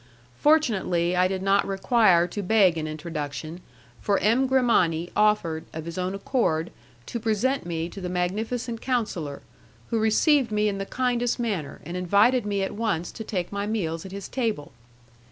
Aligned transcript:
Fortunately 0.39 1.15
I 1.15 1.27
did 1.27 1.43
not 1.43 1.63
require 1.63 2.25
to 2.25 2.41
beg 2.41 2.75
an 2.75 2.87
introduction, 2.87 3.61
for 3.99 4.17
M. 4.17 4.47
Grimani 4.47 5.11
offered, 5.15 5.63
of 5.73 5.85
his 5.85 5.95
own 5.99 6.15
accord, 6.15 6.71
to 7.05 7.19
present 7.19 7.67
me 7.67 7.87
to 7.89 8.01
the 8.01 8.09
magnificent 8.09 8.81
councillor, 8.81 9.43
who 9.91 9.99
received 9.99 10.51
me 10.51 10.67
in 10.67 10.79
the 10.79 10.87
kindest 10.87 11.37
manner, 11.39 11.81
and 11.85 11.95
invited 11.95 12.47
me 12.47 12.63
at 12.63 12.73
once 12.73 13.11
to 13.11 13.23
take 13.23 13.51
my 13.51 13.67
meals 13.67 14.03
at 14.03 14.11
his 14.11 14.27
table. 14.27 14.71